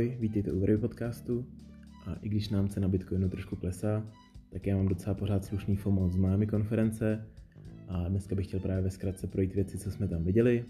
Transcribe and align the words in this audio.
Ahoj, 0.00 0.16
vítejte 0.20 0.52
u 0.52 0.60
Vrvy 0.60 0.78
podcastu. 0.78 1.46
A 2.06 2.14
i 2.14 2.28
když 2.28 2.48
nám 2.48 2.68
cena 2.68 2.88
Bitcoinu 2.88 3.28
trošku 3.28 3.56
klesá, 3.56 4.06
tak 4.50 4.66
já 4.66 4.76
mám 4.76 4.88
docela 4.88 5.14
pořád 5.14 5.44
slušný 5.44 5.76
FOMO 5.76 6.08
z 6.08 6.16
Miami 6.16 6.46
konference. 6.46 7.26
A 7.88 8.08
dneska 8.08 8.34
bych 8.34 8.46
chtěl 8.46 8.60
právě 8.60 8.82
ve 8.82 8.90
zkratce 8.90 9.26
projít 9.26 9.54
věci, 9.54 9.78
co 9.78 9.90
jsme 9.90 10.08
tam 10.08 10.24
viděli, 10.24 10.64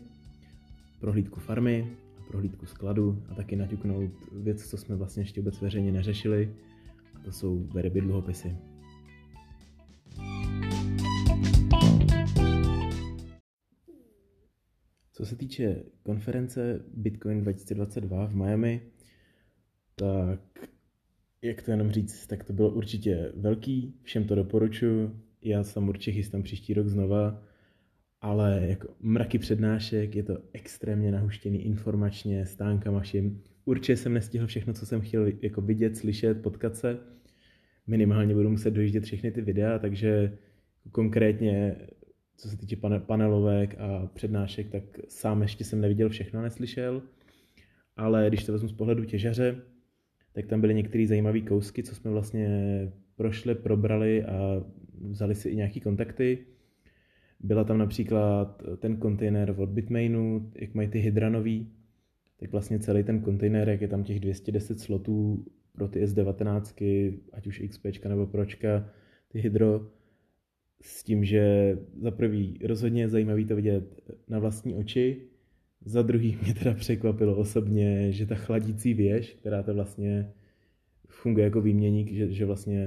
prohlídku 1.00 1.40
farmy 1.40 1.96
a 2.18 2.22
prohlídku 2.28 2.66
skladu 2.66 3.22
a 3.28 3.34
taky 3.34 3.56
naťuknout 3.56 4.10
věc, 4.32 4.66
co 4.66 4.76
jsme 4.76 4.96
vlastně 4.96 5.22
ještě 5.22 5.40
vůbec 5.40 5.60
veřejně 5.60 5.92
neřešili. 5.92 6.54
A 7.14 7.18
to 7.18 7.32
jsou 7.32 7.58
verby 7.58 8.00
dluhopisy. 8.00 8.56
Co 15.12 15.26
se 15.26 15.36
týče 15.36 15.82
konference 16.02 16.84
Bitcoin 16.94 17.40
2022 17.40 18.26
v 18.26 18.34
Miami, 18.34 18.80
tak 20.00 20.68
jak 21.42 21.62
to 21.62 21.70
jenom 21.70 21.90
říct, 21.90 22.26
tak 22.26 22.44
to 22.44 22.52
bylo 22.52 22.70
určitě 22.70 23.32
velký, 23.36 23.94
všem 24.02 24.24
to 24.24 24.34
doporučuji, 24.34 25.20
já 25.42 25.64
jsem 25.64 25.88
určitě 25.88 26.12
chystám 26.12 26.42
příští 26.42 26.74
rok 26.74 26.86
znova, 26.86 27.42
ale 28.20 28.66
jako 28.68 28.88
mraky 29.00 29.38
přednášek, 29.38 30.16
je 30.16 30.22
to 30.22 30.38
extrémně 30.52 31.12
nahuštěný 31.12 31.64
informačně, 31.64 32.46
stánkama 32.46 33.00
vším. 33.00 33.42
Určitě 33.64 33.96
jsem 33.96 34.14
nestihl 34.14 34.46
všechno, 34.46 34.72
co 34.72 34.86
jsem 34.86 35.00
chtěl 35.00 35.32
jako 35.42 35.60
vidět, 35.60 35.96
slyšet, 35.96 36.42
potkat 36.42 36.76
se. 36.76 36.98
Minimálně 37.86 38.34
budu 38.34 38.50
muset 38.50 38.70
dojíždět 38.70 39.04
všechny 39.04 39.30
ty 39.30 39.40
videa, 39.40 39.78
takže 39.78 40.38
konkrétně 40.92 41.76
co 42.36 42.48
se 42.48 42.56
týče 42.56 42.76
panelovek 43.06 43.74
a 43.78 44.06
přednášek, 44.06 44.70
tak 44.70 44.82
sám 45.08 45.42
ještě 45.42 45.64
jsem 45.64 45.80
neviděl 45.80 46.08
všechno, 46.08 46.42
neslyšel, 46.42 47.02
ale 47.96 48.28
když 48.28 48.44
to 48.44 48.52
vezmu 48.52 48.68
z 48.68 48.72
pohledu 48.72 49.04
těžaře, 49.04 49.62
tak 50.32 50.46
tam 50.46 50.60
byly 50.60 50.74
některé 50.74 51.06
zajímavé 51.06 51.40
kousky, 51.40 51.82
co 51.82 51.94
jsme 51.94 52.10
vlastně 52.10 52.48
prošli, 53.16 53.54
probrali 53.54 54.24
a 54.24 54.64
vzali 55.00 55.34
si 55.34 55.48
i 55.48 55.56
nějaké 55.56 55.80
kontakty. 55.80 56.38
Byla 57.40 57.64
tam 57.64 57.78
například 57.78 58.62
ten 58.78 58.96
kontejner 58.96 59.54
od 59.58 59.68
Bitmainu, 59.68 60.52
jak 60.54 60.74
mají 60.74 60.88
ty 60.88 60.98
hydranový, 60.98 61.72
tak 62.36 62.52
vlastně 62.52 62.78
celý 62.78 63.02
ten 63.02 63.20
kontejner, 63.20 63.68
jak 63.68 63.80
je 63.80 63.88
tam 63.88 64.04
těch 64.04 64.20
210 64.20 64.80
slotů 64.80 65.46
pro 65.72 65.88
ty 65.88 66.04
S19, 66.04 67.18
ať 67.32 67.46
už 67.46 67.62
XP 67.68 67.86
nebo 68.08 68.26
Pročka, 68.26 68.90
ty 69.28 69.40
hydro, 69.40 69.90
s 70.82 71.04
tím, 71.04 71.24
že 71.24 71.78
za 72.00 72.10
prvý 72.10 72.58
rozhodně 72.66 73.02
je 73.02 73.08
zajímavý 73.08 73.44
to 73.44 73.56
vidět 73.56 74.00
na 74.28 74.38
vlastní 74.38 74.74
oči, 74.74 75.29
za 75.84 76.02
druhý 76.02 76.38
mě 76.42 76.54
teda 76.54 76.74
překvapilo 76.74 77.36
osobně, 77.36 78.12
že 78.12 78.26
ta 78.26 78.34
chladící 78.34 78.94
věž, 78.94 79.34
která 79.34 79.62
to 79.62 79.74
vlastně 79.74 80.32
funguje 81.08 81.44
jako 81.44 81.60
výměník, 81.60 82.12
že, 82.12 82.32
že 82.32 82.46
vlastně 82.46 82.86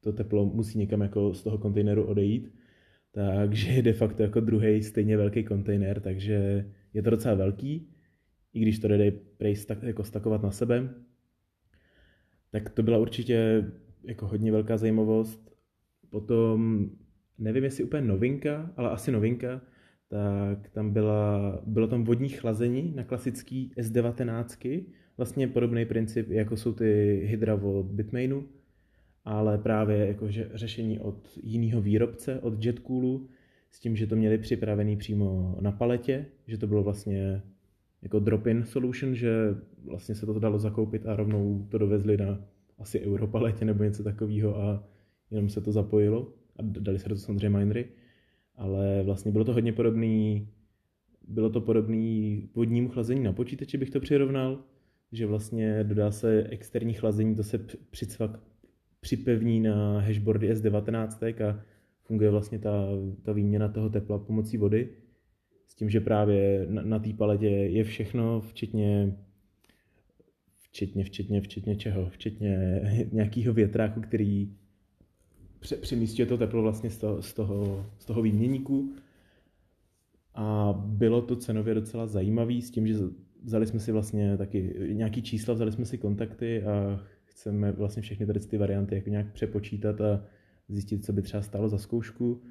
to 0.00 0.12
teplo 0.12 0.46
musí 0.46 0.78
někam 0.78 1.00
jako 1.00 1.34
z 1.34 1.42
toho 1.42 1.58
kontejneru 1.58 2.04
odejít, 2.04 2.54
takže 3.12 3.70
je 3.70 3.82
de 3.82 3.92
facto 3.92 4.22
jako 4.22 4.40
druhý 4.40 4.82
stejně 4.82 5.16
velký 5.16 5.44
kontejner, 5.44 6.00
takže 6.00 6.70
je 6.94 7.02
to 7.02 7.10
docela 7.10 7.34
velký, 7.34 7.88
i 8.52 8.60
když 8.60 8.78
to 8.78 8.88
jde 8.88 9.10
prej 9.36 9.56
stak, 9.56 9.82
jako 9.82 10.04
stakovat 10.04 10.42
na 10.42 10.50
sebe. 10.50 10.94
Tak 12.50 12.70
to 12.70 12.82
byla 12.82 12.98
určitě 12.98 13.64
jako 14.04 14.26
hodně 14.26 14.52
velká 14.52 14.76
zajímavost 14.76 15.54
Potom, 16.14 16.90
nevím 17.38 17.64
jestli 17.64 17.84
úplně 17.84 18.02
novinka, 18.02 18.70
ale 18.76 18.90
asi 18.90 19.12
novinka, 19.12 19.60
tak 20.14 20.68
tam 20.70 20.90
byla, 20.90 21.60
bylo 21.66 21.86
tam 21.88 22.04
vodní 22.04 22.28
chlazení 22.28 22.92
na 22.96 23.04
klasický 23.04 23.72
S19, 23.76 24.84
vlastně 25.16 25.48
podobný 25.48 25.84
princip, 25.84 26.30
jako 26.30 26.56
jsou 26.56 26.72
ty 26.72 27.20
Hydra 27.24 27.54
od 27.54 27.86
Bitmainu, 27.86 28.44
ale 29.24 29.58
právě 29.58 30.06
jako 30.06 30.26
řešení 30.54 31.00
od 31.00 31.38
jiného 31.42 31.82
výrobce, 31.82 32.40
od 32.40 32.64
Jetcoolu, 32.64 33.28
s 33.70 33.80
tím, 33.80 33.96
že 33.96 34.06
to 34.06 34.16
měli 34.16 34.38
připravený 34.38 34.96
přímo 34.96 35.56
na 35.60 35.72
paletě, 35.72 36.26
že 36.46 36.58
to 36.58 36.66
bylo 36.66 36.82
vlastně 36.82 37.42
jako 38.02 38.18
drop-in 38.18 38.64
solution, 38.64 39.14
že 39.14 39.34
vlastně 39.84 40.14
se 40.14 40.26
to 40.26 40.38
dalo 40.38 40.58
zakoupit 40.58 41.06
a 41.06 41.16
rovnou 41.16 41.66
to 41.70 41.78
dovezli 41.78 42.16
na 42.16 42.40
asi 42.78 43.00
europaletě 43.00 43.64
nebo 43.64 43.84
něco 43.84 44.02
takového 44.02 44.56
a 44.60 44.88
jenom 45.30 45.48
se 45.48 45.60
to 45.60 45.72
zapojilo. 45.72 46.32
A 46.56 46.62
dali 46.62 46.98
se 46.98 47.08
do 47.08 47.14
toho 47.14 47.24
samozřejmě 47.24 47.58
minery, 47.58 47.88
ale 48.56 49.02
vlastně 49.02 49.32
bylo 49.32 49.44
to 49.44 49.52
hodně 49.52 49.72
podobný, 49.72 50.48
bylo 51.28 51.50
to 51.50 51.60
podobný 51.60 52.48
vodnímu 52.54 52.88
chlazení 52.88 53.22
na 53.22 53.32
počítači, 53.32 53.78
bych 53.78 53.90
to 53.90 54.00
přirovnal, 54.00 54.64
že 55.12 55.26
vlastně 55.26 55.84
dodá 55.84 56.10
se 56.10 56.46
externí 56.50 56.94
chlazení, 56.94 57.36
to 57.36 57.42
se 57.42 57.58
přicvak 57.90 58.40
připevní 59.00 59.60
na 59.60 60.00
hashboardy 60.00 60.52
S19 60.52 61.44
a 61.48 61.60
funguje 62.02 62.30
vlastně 62.30 62.58
ta, 62.58 62.86
ta 63.22 63.32
výměna 63.32 63.68
toho 63.68 63.90
tepla 63.90 64.18
pomocí 64.18 64.56
vody. 64.56 64.88
S 65.68 65.74
tím, 65.74 65.90
že 65.90 66.00
právě 66.00 66.66
na, 66.68 66.82
na 66.82 66.98
té 66.98 67.12
paletě 67.12 67.46
je 67.46 67.84
všechno, 67.84 68.40
včetně 68.40 69.16
včetně, 70.74 71.04
včetně, 71.04 71.40
včetně 71.40 71.76
čeho? 71.76 72.10
Včetně 72.10 72.80
nějakého 73.12 73.54
větráku, 73.54 74.00
který 74.00 74.52
přemístuje 75.80 76.26
to 76.26 76.38
teplo 76.38 76.62
vlastně 76.62 76.90
z 76.90 76.98
toho, 76.98 77.22
z 77.22 77.32
toho, 77.32 77.86
z 77.98 78.04
toho 78.04 78.22
výměníku. 78.22 78.94
A 80.34 80.74
bylo 80.86 81.22
to 81.22 81.36
cenově 81.36 81.74
docela 81.74 82.06
zajímavý 82.06 82.62
s 82.62 82.70
tím, 82.70 82.86
že 82.86 82.94
vzali 83.42 83.66
jsme 83.66 83.80
si 83.80 83.92
vlastně 83.92 84.36
taky 84.36 84.74
nějaký 84.92 85.22
čísla, 85.22 85.54
vzali 85.54 85.72
jsme 85.72 85.84
si 85.84 85.98
kontakty 85.98 86.62
a 86.62 87.00
chceme 87.24 87.72
vlastně 87.72 88.02
všechny 88.02 88.26
tady 88.26 88.40
ty 88.40 88.58
varianty 88.58 88.94
jako 88.94 89.10
nějak 89.10 89.32
přepočítat 89.32 90.00
a 90.00 90.24
zjistit, 90.68 91.04
co 91.04 91.12
by 91.12 91.22
třeba 91.22 91.42
stálo 91.42 91.68
za 91.68 91.78
zkoušku. 91.78 92.42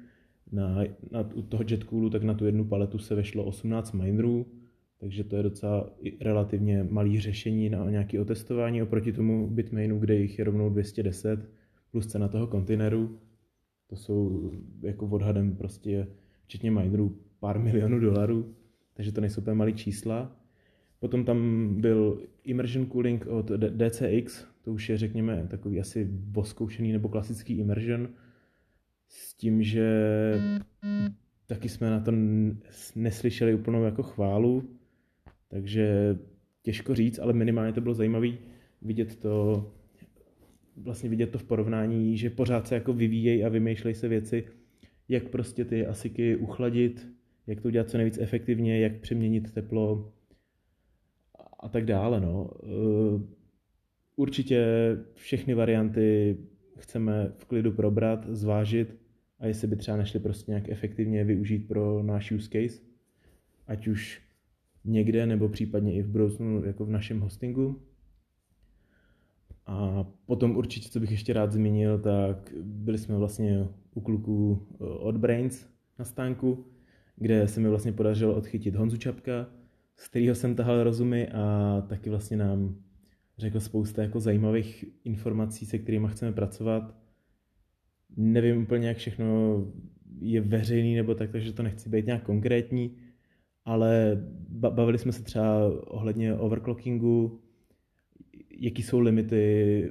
Na, 0.52 0.84
na 1.10 1.30
u 1.34 1.42
toho 1.42 1.64
Jetcoolu 1.70 2.10
tak 2.10 2.22
na 2.22 2.34
tu 2.34 2.46
jednu 2.46 2.64
paletu 2.64 2.98
se 2.98 3.14
vešlo 3.14 3.44
18 3.44 3.92
minerů, 3.92 4.46
takže 4.98 5.24
to 5.24 5.36
je 5.36 5.42
docela 5.42 5.90
relativně 6.20 6.86
malý 6.90 7.20
řešení 7.20 7.70
na 7.70 7.90
nějaké 7.90 8.20
otestování 8.20 8.82
oproti 8.82 9.12
tomu 9.12 9.50
Bitmainu, 9.50 9.98
kde 9.98 10.14
jich 10.14 10.38
je 10.38 10.44
rovnou 10.44 10.70
210 10.70 11.48
plus 11.94 12.06
cena 12.06 12.28
toho 12.28 12.46
kontejneru, 12.46 13.18
to 13.86 13.96
jsou 13.96 14.50
jako 14.82 15.06
odhadem 15.06 15.56
prostě 15.56 16.06
včetně 16.44 16.70
minerů 16.70 17.18
pár 17.40 17.58
milionů 17.58 18.00
dolarů, 18.00 18.54
takže 18.94 19.12
to 19.12 19.20
nejsou 19.20 19.40
úplně 19.40 19.54
malé 19.54 19.72
čísla. 19.72 20.36
Potom 20.98 21.24
tam 21.24 21.68
byl 21.80 22.22
immersion 22.44 22.86
cooling 22.86 23.26
od 23.26 23.50
DCX, 23.50 24.46
to 24.62 24.72
už 24.72 24.88
je 24.88 24.98
řekněme 24.98 25.46
takový 25.50 25.80
asi 25.80 26.08
voskoušený 26.30 26.92
nebo 26.92 27.08
klasický 27.08 27.58
immersion, 27.58 28.08
s 29.08 29.34
tím, 29.34 29.62
že 29.62 29.88
taky 31.46 31.68
jsme 31.68 31.90
na 31.90 32.00
to 32.00 32.12
neslyšeli 32.96 33.54
úplnou 33.54 33.84
jako 33.84 34.02
chválu, 34.02 34.62
takže 35.48 36.18
těžko 36.62 36.94
říct, 36.94 37.18
ale 37.18 37.32
minimálně 37.32 37.72
to 37.72 37.80
bylo 37.80 37.94
zajímavé 37.94 38.28
vidět 38.82 39.16
to 39.16 39.66
vlastně 40.76 41.10
vidět 41.10 41.26
to 41.26 41.38
v 41.38 41.44
porovnání, 41.44 42.16
že 42.16 42.30
pořád 42.30 42.66
se 42.66 42.74
jako 42.74 42.92
vyvíjejí 42.92 43.44
a 43.44 43.48
vymýšlejí 43.48 43.94
se 43.94 44.08
věci, 44.08 44.44
jak 45.08 45.28
prostě 45.28 45.64
ty 45.64 45.86
asiky 45.86 46.36
uchladit, 46.36 47.08
jak 47.46 47.60
to 47.60 47.68
udělat 47.68 47.90
co 47.90 47.96
nejvíc 47.96 48.18
efektivně, 48.18 48.80
jak 48.80 49.00
přeměnit 49.00 49.52
teplo 49.52 50.12
a 51.60 51.68
tak 51.68 51.84
dále. 51.84 52.20
No. 52.20 52.50
Eh, 52.62 53.22
určitě 54.16 54.66
všechny 55.14 55.54
varianty 55.54 56.36
chceme 56.78 57.32
v 57.38 57.44
klidu 57.44 57.72
probrat, 57.72 58.26
zvážit 58.28 58.96
a 59.38 59.46
jestli 59.46 59.68
by 59.68 59.76
třeba 59.76 59.96
nešli 59.96 60.20
prostě 60.20 60.50
nějak 60.50 60.68
efektivně 60.68 61.24
využít 61.24 61.68
pro 61.68 62.02
náš 62.02 62.32
use 62.32 62.48
case, 62.48 62.82
ať 63.66 63.86
už 63.86 64.22
někde 64.84 65.26
nebo 65.26 65.48
případně 65.48 65.94
i 65.94 66.02
v 66.02 66.08
budoucnu 66.08 66.64
jako 66.64 66.84
v 66.84 66.90
našem 66.90 67.20
hostingu. 67.20 67.82
A 69.66 70.04
potom 70.26 70.56
určitě, 70.56 70.88
co 70.88 71.00
bych 71.00 71.10
ještě 71.10 71.32
rád 71.32 71.52
zmínil, 71.52 71.98
tak 71.98 72.52
byli 72.62 72.98
jsme 72.98 73.16
vlastně 73.16 73.68
u 73.94 74.00
kluků 74.00 74.66
eh, 74.72 74.84
od 74.84 75.16
Brains 75.16 75.66
na 75.98 76.04
stánku, 76.04 76.64
kde 77.16 77.48
se 77.48 77.60
mi 77.60 77.68
vlastně 77.68 77.92
podařilo 77.92 78.34
odchytit 78.34 78.74
Honzu 78.74 78.96
Čapka, 78.96 79.46
z 79.96 80.08
kterého 80.08 80.34
jsem 80.34 80.54
tahal 80.54 80.84
rozumy 80.84 81.28
a 81.28 81.80
taky 81.88 82.10
vlastně 82.10 82.36
nám 82.36 82.76
řekl 83.38 83.60
spousta 83.60 84.02
jako 84.02 84.20
zajímavých 84.20 84.84
informací, 85.04 85.66
se 85.66 85.78
kterými 85.78 86.08
chceme 86.10 86.32
pracovat. 86.32 86.94
Nevím 88.16 88.62
úplně, 88.62 88.88
jak 88.88 88.96
všechno 88.96 89.56
je 90.20 90.40
veřejný 90.40 90.96
nebo 90.96 91.14
tak, 91.14 91.30
takže 91.30 91.52
to 91.52 91.62
nechci 91.62 91.88
být 91.88 92.06
nějak 92.06 92.22
konkrétní, 92.22 92.96
ale 93.64 94.22
bavili 94.48 94.98
jsme 94.98 95.12
se 95.12 95.22
třeba 95.22 95.66
ohledně 95.86 96.34
overclockingu, 96.34 97.40
jaký 98.58 98.82
jsou 98.82 99.00
limity 99.00 99.90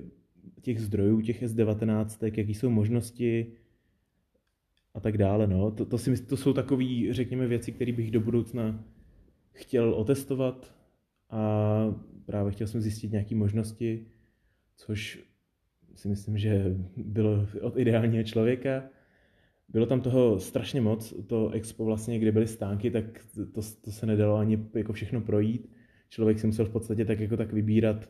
těch 0.62 0.81
zdrojů, 0.81 1.21
těch 1.21 1.44
S19, 1.44 2.31
jaký 2.38 2.54
jsou 2.54 2.69
možnosti 2.69 3.54
a 4.94 5.00
tak 5.00 5.18
dále. 5.18 5.48
No. 5.48 5.71
To, 5.71 5.86
to, 5.86 5.98
si 5.98 6.10
myslím, 6.10 6.27
to 6.27 6.38
jsou 6.38 6.54
takové, 6.54 6.86
řekněme, 7.10 7.48
věci, 7.48 7.71
které 7.71 7.92
bych 7.92 8.12
do 8.12 8.19
budoucna 8.19 8.83
chtěl 9.51 9.94
otestovat 9.94 10.75
a 11.30 11.95
právě 12.25 12.51
chtěl 12.51 12.68
jsem 12.68 12.81
zjistit 12.81 13.12
nějaké 13.12 13.36
možnosti, 13.36 14.06
což 14.75 15.24
si 15.95 16.07
myslím, 16.07 16.38
že 16.38 16.75
bylo 16.98 17.48
od 17.62 17.77
ideálního 17.77 18.24
člověka. 18.24 18.83
Bylo 19.69 19.86
tam 19.86 20.01
toho 20.01 20.39
strašně 20.39 20.81
moc, 20.81 21.13
to 21.27 21.50
expo 21.50 21.86
vlastně, 21.86 22.19
kde 22.19 22.31
byly 22.31 22.48
stánky, 22.48 22.92
tak 22.92 23.06
to, 23.54 23.62
to 23.81 23.92
se 23.92 24.06
nedalo 24.06 24.38
ani 24.38 24.66
jako 24.74 24.94
všechno 24.94 25.21
projít. 25.21 25.71
Člověk 26.09 26.39
si 26.39 26.48
musel 26.48 26.66
v 26.66 26.69
podstatě 26.69 27.06
tak 27.06 27.19
jako 27.19 27.38
tak 27.38 27.54
vybírat, 27.54 28.09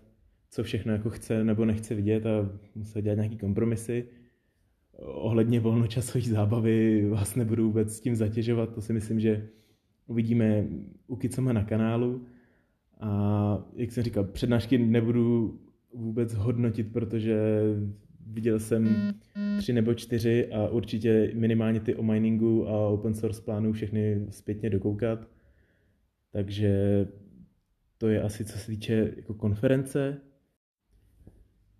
co 0.54 0.64
všechno 0.64 0.94
jako 0.94 1.10
chce 1.10 1.44
nebo 1.44 1.66
nechce 1.66 1.96
vidět 1.96 2.26
a 2.26 2.50
musel 2.76 3.02
dělat 3.02 3.16
nějaký 3.16 3.38
kompromisy. 3.38 4.06
Ohledně 5.00 5.60
volnočasové 5.60 6.22
zábavy 6.22 7.06
vás 7.10 7.36
nebudu 7.36 7.66
vůbec 7.66 7.96
s 7.96 8.00
tím 8.00 8.16
zatěžovat, 8.16 8.74
to 8.74 8.82
si 8.82 8.94
myslím, 8.94 9.20
že 9.20 9.50
uvidíme 10.08 10.66
u 11.08 11.16
Kicoma 11.16 11.54
na 11.54 11.64
kanálu. 11.64 12.26
A 13.00 13.70
jak 13.76 13.92
jsem 13.92 14.04
říkal, 14.04 14.24
přednášky 14.24 14.78
nebudu 14.78 15.60
vůbec 15.94 16.34
hodnotit, 16.34 16.94
protože 16.94 17.38
viděl 18.28 18.60
jsem 18.60 19.14
tři 19.58 19.74
nebo 19.74 19.94
čtyři 19.94 20.52
a 20.52 20.68
určitě 20.68 21.32
minimálně 21.34 21.80
ty 21.80 21.96
o 21.96 22.04
miningu 22.04 22.68
a 22.68 22.88
open 22.88 23.14
source 23.14 23.42
plánu 23.42 23.72
všechny 23.72 24.26
zpětně 24.30 24.70
dokoukat. 24.70 25.28
Takže 26.32 27.08
to 27.98 28.10
je 28.10 28.22
asi 28.22 28.46
co 28.46 28.58
se 28.58 28.68
týče 28.68 29.14
jako 29.16 29.34
konference. 29.34 30.22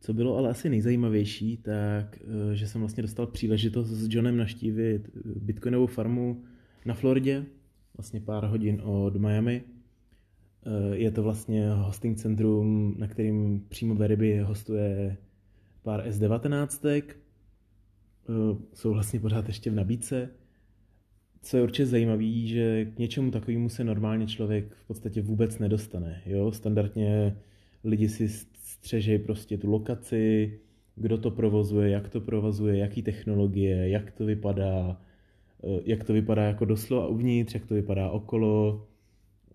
Co 0.04 0.14
bylo 0.14 0.38
ale 0.38 0.50
asi 0.50 0.70
nejzajímavější, 0.70 1.58
tak 1.58 2.20
eh, 2.22 2.56
že 2.56 2.68
jsem 2.68 2.82
vlastně 2.82 3.04
dostal 3.04 3.28
příležitost 3.28 3.88
s 3.88 4.08
Johnem 4.16 4.38
naštívit 4.38 5.10
bitcoinovou 5.26 5.88
farmu 5.88 6.44
na 6.86 6.94
Floridě, 6.94 7.46
vlastně 7.98 8.22
pár 8.22 8.46
hodin 8.46 8.82
od 8.84 9.16
Miami. 9.16 9.64
Eh, 10.66 10.96
je 10.98 11.12
to 11.12 11.24
vlastně 11.24 11.72
hosting 11.72 12.18
centrum, 12.18 12.96
na 12.98 13.08
kterým 13.08 13.66
přímo 13.70 13.96
ve 13.96 14.08
Ryby 14.08 14.40
hostuje 14.40 15.18
pár 15.84 16.08
S19. 16.08 17.04
Eh, 17.04 17.14
jsou 18.74 18.94
vlastně 18.94 19.20
pořád 19.20 19.48
ještě 19.48 19.72
v 19.72 19.76
nabídce. 19.76 20.30
Co 21.42 21.58
je 21.58 21.64
určitě 21.64 21.86
zajímavé, 21.86 22.46
že 22.46 22.86
k 22.86 23.00
něčemu 23.00 23.32
takovému 23.32 23.70
se 23.70 23.84
normálně 23.84 24.28
člověk 24.28 24.76
v 24.76 24.88
podstatě 24.88 25.22
vůbec 25.22 25.60
nedostane. 25.60 26.22
Jo? 26.26 26.52
Standardně 26.52 27.38
lidi 27.84 28.10
si 28.10 28.30
střežejí 28.84 29.20
prostě 29.20 29.58
tu 29.58 29.72
lokaci, 29.72 30.60
kdo 30.96 31.18
to 31.18 31.32
provozuje, 31.32 31.90
jak 31.90 32.10
to 32.10 32.22
provozuje, 32.22 32.78
jaký 32.78 33.02
technologie, 33.02 33.90
jak 33.90 34.12
to 34.12 34.26
vypadá, 34.26 35.02
eh, 35.64 35.82
jak 35.86 36.04
to 36.04 36.14
vypadá 36.14 36.44
jako 36.44 36.66
doslova 36.66 37.08
uvnitř, 37.08 37.54
jak 37.54 37.66
to 37.66 37.74
vypadá 37.74 38.10
okolo, 38.10 38.88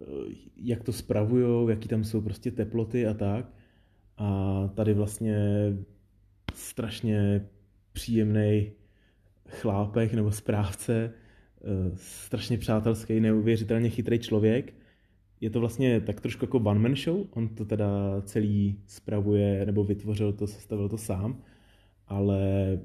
eh, 0.00 0.04
jak 0.56 0.82
to 0.82 0.92
spravujou, 0.92 1.68
jaký 1.68 1.88
tam 1.88 2.04
jsou 2.04 2.20
prostě 2.20 2.50
teploty 2.50 3.06
a 3.06 3.14
tak. 3.14 3.52
A 4.16 4.70
tady 4.74 4.94
vlastně 4.94 5.36
strašně 6.54 7.46
příjemný 7.92 8.72
chlápek 9.48 10.14
nebo 10.14 10.32
správce, 10.32 11.12
eh, 11.12 11.90
strašně 11.96 12.58
přátelský, 12.58 13.20
neuvěřitelně 13.20 13.90
chytrý 13.90 14.18
člověk. 14.18 14.77
Je 15.40 15.50
to 15.50 15.60
vlastně 15.60 16.00
tak 16.00 16.20
trošku 16.20 16.44
jako 16.44 16.58
one 16.58 16.80
man 16.80 16.96
show, 16.96 17.26
on 17.30 17.48
to 17.48 17.64
teda 17.64 18.20
celý 18.22 18.80
spravuje 18.86 19.66
nebo 19.66 19.84
vytvořil 19.84 20.32
to, 20.32 20.46
sestavil 20.46 20.88
to 20.88 20.98
sám, 20.98 21.42
ale 22.06 22.80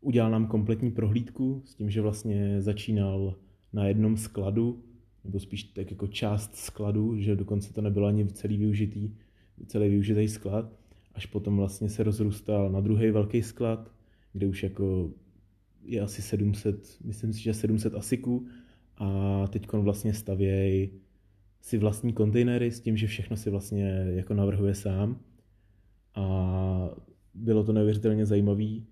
udělal 0.00 0.30
nám 0.30 0.46
kompletní 0.46 0.90
prohlídku 0.90 1.62
s 1.64 1.74
tím, 1.74 1.90
že 1.90 2.00
vlastně 2.00 2.62
začínal 2.62 3.34
na 3.72 3.86
jednom 3.86 4.16
skladu, 4.16 4.84
nebo 5.24 5.40
spíš 5.40 5.64
tak 5.64 5.90
jako 5.90 6.06
část 6.06 6.56
skladu, 6.56 7.18
že 7.18 7.36
dokonce 7.36 7.72
to 7.72 7.80
nebylo 7.80 8.06
ani 8.06 8.26
celý 8.26 8.56
využitý, 8.56 9.14
celý 9.66 9.88
využitý 9.88 10.28
sklad. 10.28 10.72
Až 11.14 11.26
potom 11.26 11.56
vlastně 11.56 11.88
se 11.88 12.02
rozrůstal 12.02 12.70
na 12.70 12.80
druhý 12.80 13.10
velký 13.10 13.42
sklad, 13.42 13.92
kde 14.32 14.46
už 14.46 14.62
jako 14.62 15.10
je 15.82 16.00
asi 16.00 16.22
700, 16.22 16.98
myslím 17.04 17.32
si, 17.32 17.42
že 17.42 17.54
700 17.54 17.94
asiků. 17.94 18.46
A 18.96 19.46
teď 19.46 19.72
vlastně 19.72 20.14
stavějí 20.14 20.90
si 21.60 21.78
vlastní 21.78 22.12
kontejnery 22.12 22.70
s 22.70 22.80
tím, 22.80 22.96
že 22.96 23.06
všechno 23.06 23.36
si 23.36 23.50
vlastně 23.50 24.06
jako 24.08 24.34
navrhuje 24.34 24.74
sám 24.74 25.20
a 26.14 26.90
bylo 27.34 27.64
to 27.64 27.72
neuvěřitelně 27.72 28.26
zajímavý. 28.26 28.86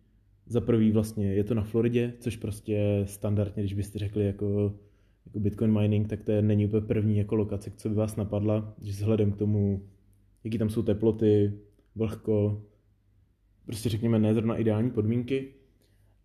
Za 0.46 0.60
prvý 0.60 0.92
vlastně 0.92 1.34
je 1.34 1.44
to 1.44 1.54
na 1.54 1.62
Floridě, 1.62 2.12
což 2.20 2.36
prostě 2.36 3.02
standardně, 3.04 3.62
když 3.62 3.74
byste 3.74 3.98
řekli 3.98 4.26
jako, 4.26 4.74
jako 5.26 5.40
Bitcoin 5.40 5.80
mining, 5.80 6.08
tak 6.08 6.22
to 6.22 6.32
je, 6.32 6.42
není 6.42 6.66
úplně 6.66 6.86
první 6.86 7.18
jako 7.18 7.34
lokace, 7.34 7.70
co 7.76 7.88
by 7.88 7.94
vás 7.94 8.16
napadla, 8.16 8.74
že 8.82 8.90
vzhledem 8.90 9.32
k 9.32 9.36
tomu, 9.36 9.82
jaký 10.44 10.58
tam 10.58 10.70
jsou 10.70 10.82
teploty, 10.82 11.52
vlhko, 11.94 12.62
prostě 13.66 13.88
řekněme 13.88 14.18
ne 14.18 14.34
zrovna 14.34 14.56
ideální 14.56 14.90
podmínky. 14.90 15.54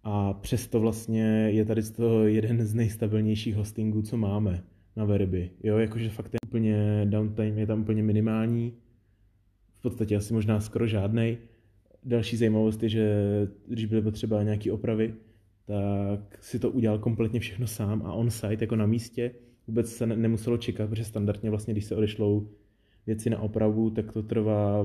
A 0.03 0.33
přesto 0.33 0.79
vlastně 0.79 1.23
je 1.51 1.65
tady 1.65 1.81
z 1.81 1.91
toho 1.91 2.27
jeden 2.27 2.65
z 2.65 2.73
nejstabilnějších 2.73 3.55
hostingů, 3.55 4.01
co 4.01 4.17
máme 4.17 4.63
na 4.95 5.05
Verby. 5.05 5.49
Jo, 5.63 5.77
jakože 5.77 6.09
fakt 6.09 6.33
je 6.33 6.39
úplně 6.47 7.05
downtime 7.05 7.59
je 7.59 7.67
tam 7.67 7.81
úplně 7.81 8.03
minimální, 8.03 8.73
v 9.79 9.81
podstatě 9.81 10.15
asi 10.15 10.33
možná 10.33 10.59
skoro 10.59 10.87
žádnej. 10.87 11.37
Další 12.03 12.37
zajímavost 12.37 12.83
je, 12.83 12.89
že 12.89 13.15
když 13.67 13.85
byly 13.85 14.01
potřeba 14.01 14.43
nějaké 14.43 14.71
opravy, 14.71 15.13
tak 15.65 16.43
si 16.43 16.59
to 16.59 16.71
udělal 16.71 16.99
kompletně 16.99 17.39
všechno 17.39 17.67
sám 17.67 18.01
a 18.05 18.13
on-site, 18.13 18.63
jako 18.63 18.75
na 18.75 18.85
místě. 18.85 19.31
Vůbec 19.67 19.91
se 19.91 20.07
nemuselo 20.07 20.57
čekat, 20.57 20.89
protože 20.89 21.03
standardně 21.03 21.49
vlastně, 21.49 21.73
když 21.73 21.85
se 21.85 21.95
odešlou 21.95 22.49
věci 23.05 23.29
na 23.29 23.39
opravu, 23.39 23.89
tak 23.89 24.11
to 24.11 24.23
trvá 24.23 24.83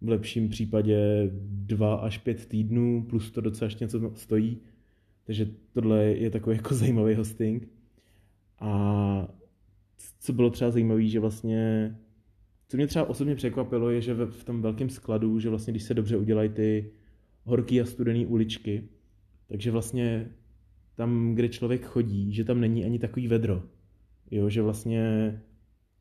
v 0.00 0.08
lepším 0.08 0.48
případě 0.48 1.30
dva 1.42 1.94
až 1.94 2.18
pět 2.18 2.46
týdnů, 2.46 3.06
plus 3.10 3.30
to 3.30 3.40
docela 3.40 3.66
ještě 3.66 3.84
něco 3.84 4.12
stojí. 4.14 4.58
Takže 5.24 5.48
tohle 5.72 6.04
je 6.04 6.30
takový 6.30 6.56
jako 6.56 6.74
zajímavý 6.82 7.14
hosting. 7.14 7.68
A 8.60 9.28
co 10.20 10.32
bylo 10.32 10.50
třeba 10.50 10.70
zajímavé, 10.70 11.06
že 11.06 11.20
vlastně, 11.20 11.94
co 12.68 12.76
mě 12.76 12.86
třeba 12.86 13.08
osobně 13.08 13.34
překvapilo, 13.34 13.90
je, 13.90 14.00
že 14.00 14.14
v 14.14 14.44
tom 14.44 14.62
velkém 14.62 14.90
skladu, 14.90 15.40
že 15.40 15.48
vlastně 15.48 15.72
když 15.72 15.82
se 15.82 15.94
dobře 15.94 16.16
udělají 16.16 16.48
ty 16.48 16.90
horký 17.44 17.80
a 17.80 17.84
studený 17.84 18.26
uličky, 18.26 18.88
takže 19.48 19.70
vlastně 19.70 20.30
tam, 20.94 21.34
kde 21.34 21.48
člověk 21.48 21.84
chodí, 21.84 22.32
že 22.32 22.44
tam 22.44 22.60
není 22.60 22.84
ani 22.84 22.98
takový 22.98 23.28
vedro. 23.28 23.62
Jo, 24.30 24.48
že 24.48 24.62
vlastně, 24.62 25.32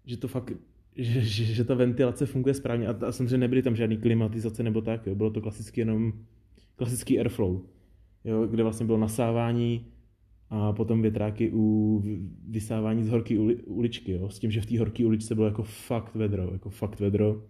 že 0.05 0.17
to 0.17 0.27
fakt 0.27 0.51
že, 0.98 1.22
že, 1.22 1.43
že 1.43 1.63
ta 1.63 1.75
ventilace 1.75 2.25
funguje 2.25 2.53
správně 2.53 2.88
a, 2.88 3.05
a 3.05 3.12
samozřejmě 3.12 3.38
nebyly 3.38 3.62
tam 3.62 3.75
žádný 3.75 3.98
klimatizace 3.98 4.63
nebo 4.63 4.82
tak, 4.82 5.08
jo. 5.08 5.15
bylo 5.15 5.29
to 5.29 5.41
klasicky 5.41 5.82
jenom 5.82 6.13
klasický 6.75 7.20
airflow, 7.20 7.62
jo, 8.24 8.48
kde 8.48 8.63
vlastně 8.63 8.86
bylo 8.86 8.98
nasávání 8.98 9.86
a 10.50 10.74
potom 10.74 11.01
větráky 11.01 11.51
u 11.54 12.04
vysávání 12.48 13.04
z 13.04 13.10
horké 13.10 13.39
uli, 13.39 13.56
uličky, 13.56 14.12
jo, 14.12 14.30
s 14.30 14.39
tím, 14.39 14.51
že 14.51 14.62
v 14.62 14.66
té 14.66 14.80
horké 14.80 15.06
uličce 15.06 15.36
bylo 15.36 15.48
jako 15.48 15.63
fakt 15.63 16.16
vedro, 16.16 16.50
jako 16.54 16.70
fakt 16.70 17.00
vedro. 17.00 17.44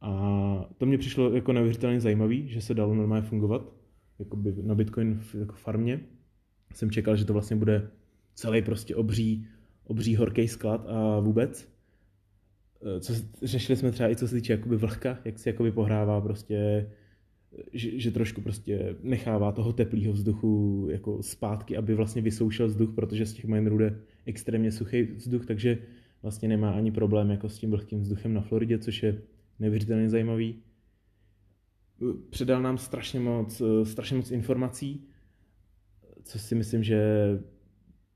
A 0.00 0.70
to 0.78 0.86
mě 0.86 0.98
přišlo 0.98 1.34
jako 1.34 1.52
neuvěřitelně 1.52 2.00
zajímavý, 2.00 2.48
že 2.48 2.60
se 2.60 2.74
dalo 2.74 2.94
normálně 2.94 3.26
fungovat 3.26 3.80
jako 4.20 4.36
by 4.36 4.54
na 4.62 4.74
Bitcoin 4.74 5.20
jako 5.38 5.54
farmě. 5.54 6.00
Jsem 6.74 6.90
čekal, 6.90 7.16
že 7.16 7.24
to 7.24 7.32
vlastně 7.32 7.56
bude 7.56 7.90
celý 8.34 8.62
prostě 8.62 8.96
obří, 8.96 9.46
obří 9.84 10.16
horký 10.16 10.48
sklad 10.48 10.86
a 10.88 11.20
vůbec. 11.20 11.68
Eh, 12.96 13.00
co, 13.00 13.12
řešili 13.42 13.76
jsme 13.76 13.92
třeba 13.92 14.10
i 14.10 14.16
co 14.16 14.28
se 14.28 14.34
týče 14.34 14.52
jakoby 14.52 14.76
vlhka, 14.76 15.18
jak 15.24 15.38
si 15.38 15.48
jakoby 15.48 15.72
pohrává 15.72 16.20
prostě, 16.20 16.90
že, 17.72 17.98
že 17.98 18.10
trošku 18.10 18.40
prostě 18.40 18.96
nechává 19.02 19.52
toho 19.52 19.72
teplého 19.72 20.12
vzduchu 20.12 20.86
jako 20.90 21.22
zpátky, 21.22 21.76
aby 21.76 21.94
vlastně 21.94 22.22
vysoušel 22.22 22.66
vzduch, 22.66 22.94
protože 22.94 23.26
z 23.26 23.32
těch 23.32 23.44
minerů 23.44 23.78
jde 23.78 24.00
extrémně 24.26 24.72
suchý 24.72 25.02
vzduch, 25.02 25.46
takže 25.46 25.78
vlastně 26.22 26.48
nemá 26.48 26.70
ani 26.70 26.92
problém 26.92 27.30
jako 27.30 27.48
s 27.48 27.58
tím 27.58 27.70
vlhkým 27.70 28.00
vzduchem 28.00 28.34
na 28.34 28.40
Floridě, 28.40 28.78
což 28.78 29.02
je 29.02 29.22
neuvěřitelně 29.58 30.08
zajímavý. 30.10 30.62
Předal 32.30 32.62
nám 32.62 32.78
strašně 32.78 33.20
moc, 33.20 33.60
eh, 33.60 33.84
strašně 33.84 34.16
moc 34.16 34.30
informací, 34.30 35.06
co 36.22 36.38
si 36.38 36.54
myslím, 36.54 36.82
že 36.82 37.00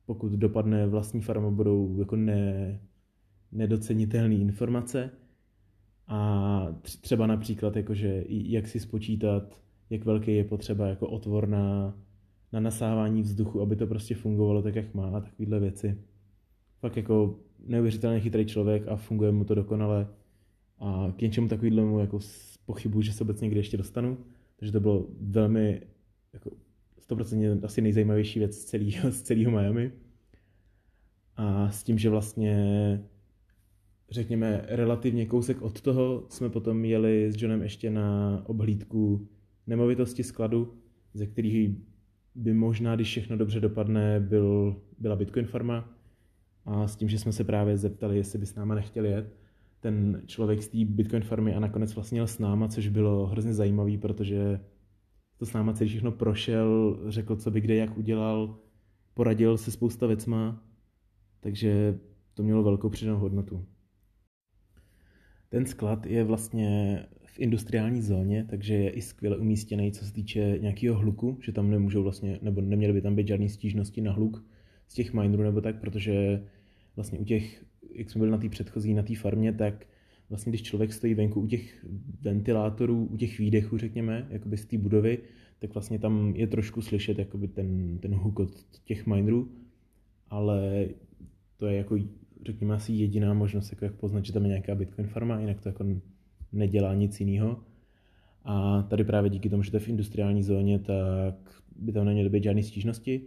pokud 0.07 0.33
dopadne 0.33 0.87
vlastní 0.87 1.21
farma, 1.21 1.51
budou 1.51 1.99
jako 1.99 2.17
ne, 2.17 2.81
nedocenitelné 3.53 4.35
informace 4.35 5.11
a 6.09 6.67
třeba 7.01 7.27
například 7.27 7.77
jakože 7.77 8.25
jak 8.29 8.69
si 8.69 8.81
spočítat, 8.81 9.61
jak 9.91 10.05
velký 10.05 10.37
je 10.37 10.45
potřeba 10.45 10.87
jako 10.89 11.09
otvor 11.09 11.49
na, 11.49 11.95
na 12.53 12.61
nasávání 12.61 13.23
vzduchu, 13.23 13.61
aby 13.61 13.77
to 13.77 13.87
prostě 13.87 14.15
fungovalo 14.15 14.63
tak, 14.63 14.75
jak 14.75 14.95
má 14.95 15.07
a 15.09 15.21
takovéhle 15.21 15.61
věci. 15.61 15.99
Fakt 16.81 16.97
jako 16.97 17.39
neuvěřitelně 17.67 18.21
chytrý 18.21 18.47
člověk 18.47 18.89
a 18.89 18.97
funguje 18.97 19.33
mu 19.33 19.45
to 19.45 19.55
dokonale 19.55 20.09
a 20.79 21.13
k 21.17 21.21
něčemu 21.21 21.49
takovému 21.49 21.99
jako 21.99 22.19
pochybuji, 22.67 23.03
že 23.03 23.13
se 23.13 23.25
vůbec 23.25 23.41
někdy 23.41 23.61
ještě 23.61 23.77
dostanu. 23.77 24.19
Takže 24.57 24.73
to 24.73 24.81
bylo 24.81 25.07
velmi 25.21 25.81
jako 26.33 26.51
100% 27.09 27.65
asi 27.65 27.81
nejzajímavější 27.81 28.39
věc 28.39 28.57
z 28.57 28.65
celého, 28.65 29.13
z 29.13 29.23
celého 29.23 29.51
Miami. 29.51 29.93
A 31.37 31.71
s 31.71 31.83
tím, 31.83 31.99
že 31.99 32.11
vlastně 32.11 32.57
řekněme, 34.11 34.65
relativně 34.69 35.27
kousek 35.27 35.63
od 35.63 35.81
toho 35.81 36.27
jsme 36.29 36.51
potom 36.51 36.85
jeli 36.85 37.33
s 37.33 37.43
Johnem 37.43 37.63
ještě 37.63 37.91
na 37.91 38.43
obhlídku 38.47 39.29
nemovitosti 39.67 40.23
skladu, 40.23 40.75
ze 41.15 41.27
kterých 41.27 41.77
by 42.35 42.55
možná, 42.55 42.97
když 42.97 43.09
všechno 43.09 43.37
dobře 43.37 43.61
dopadne, 43.61 44.21
byl, 44.21 44.77
byla 44.99 45.17
Bitcoin 45.17 45.47
farma. 45.47 45.89
A 46.65 46.89
s 46.89 46.97
tím, 46.97 47.09
že 47.09 47.19
jsme 47.19 47.33
se 47.33 47.45
právě 47.45 47.77
zeptali, 47.77 48.17
jestli 48.17 48.39
by 48.39 48.47
s 48.47 48.55
náma 48.55 48.75
nechtěli 48.75 49.11
jet, 49.11 49.37
ten 49.81 50.23
člověk 50.27 50.63
z 50.63 50.69
té 50.69 50.79
Bitcoin 50.85 51.23
farmy 51.23 51.55
a 51.55 51.61
nakonec 51.61 51.95
vlastně 51.95 52.19
jel 52.19 52.27
s 52.27 52.39
náma, 52.39 52.69
což 52.69 52.89
bylo 52.89 53.27
hrozně 53.27 53.55
zajímavý, 53.55 53.99
protože 53.99 54.61
to 55.37 55.47
s 55.47 55.53
náma 55.53 55.73
celý 55.73 55.91
všechno 55.91 56.13
prošel, 56.13 56.99
řekl, 57.09 57.37
co 57.37 57.51
by 57.51 57.61
kde 57.61 57.75
jak 57.75 57.99
udělal, 57.99 58.59
poradil 59.15 59.57
se 59.57 59.71
spousta 59.71 60.07
věcma, 60.07 60.63
takže 61.41 61.99
to 62.35 62.43
mělo 62.43 62.63
velkou 62.63 62.91
přidanou 62.91 63.19
hodnotu. 63.19 63.67
Ten 65.55 65.67
sklad 65.67 66.07
je 66.07 66.25
vlastně 66.25 66.99
v 67.25 67.39
industriální 67.39 68.03
zóně, 68.03 68.47
takže 68.51 68.75
je 68.75 68.91
i 68.91 69.03
skvěle 69.03 69.37
umístěný, 69.37 69.93
co 69.93 70.05
se 70.05 70.13
týče 70.13 70.59
nějakého 70.61 70.97
hluku, 70.97 71.39
že 71.41 71.53
tam 71.53 71.71
nemůžou 71.71 72.03
vlastně, 72.03 72.39
nebo 72.43 72.61
neměly 72.61 72.93
by 72.93 73.01
tam 73.01 73.15
být 73.15 73.29
žádné 73.29 73.49
stížnosti 73.49 74.01
na 74.01 74.13
hluk 74.13 74.45
z 74.89 74.95
těch 74.95 75.13
minerů 75.13 75.43
nebo 75.43 75.61
tak, 75.61 75.81
protože 75.81 76.45
vlastně 76.97 77.19
u 77.19 77.25
těch, 77.25 77.65
jak 77.95 78.11
jsme 78.11 78.19
byli 78.19 78.31
na 78.31 78.39
té 78.39 78.49
předchozí, 78.49 78.95
na 78.95 79.03
té 79.03 79.17
farmě, 79.17 79.53
tak 79.53 79.87
vlastně 80.29 80.51
když 80.51 80.63
člověk 80.63 80.93
stojí 80.93 81.15
venku 81.15 81.41
u 81.41 81.47
těch 81.47 81.87
ventilátorů, 82.21 83.05
u 83.05 83.17
těch 83.17 83.39
výdechů, 83.39 83.79
řekněme, 83.79 84.27
jakoby 84.31 84.57
z 84.57 84.65
té 84.65 84.79
budovy, 84.79 85.19
tak 85.59 85.75
vlastně 85.75 85.99
tam 85.99 86.33
je 86.37 86.47
trošku 86.47 86.83
slyšet 86.83 87.19
jakoby 87.19 87.49
ten, 87.49 87.99
ten 87.99 88.15
huk 88.15 88.39
od 88.39 88.65
těch 88.85 89.07
minerů, 89.07 89.53
ale 90.29 90.89
to 91.57 91.67
je 91.67 91.77
jako, 91.77 91.97
řekněme, 92.45 92.75
asi 92.75 92.93
jediná 92.93 93.35
možnost, 93.35 93.73
jako 93.73 93.85
jak 93.85 93.95
poznat, 93.95 94.25
že 94.25 94.33
tam 94.33 94.43
je 94.43 94.49
nějaká 94.49 94.75
Bitcoin 94.75 95.09
farma, 95.09 95.41
jinak 95.41 95.61
to 95.61 95.69
jako 95.69 95.85
nedělá 96.53 96.95
nic 96.95 97.21
jiného. 97.21 97.65
A 98.45 98.83
tady 98.83 99.05
právě 99.05 99.31
díky 99.31 99.51
tomu, 99.51 99.63
že 99.63 99.71
to 99.71 99.77
je 99.77 99.81
v 99.81 99.89
industriální 99.89 100.43
zóně, 100.43 100.79
tak 100.79 101.35
by 101.77 101.93
tam 101.93 102.07
neměly 102.07 102.29
být 102.29 102.43
žádné 102.43 102.63
stížnosti. 102.63 103.23